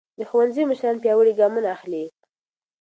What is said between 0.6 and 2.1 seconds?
مشران پیاوړي ګامونه اخلي.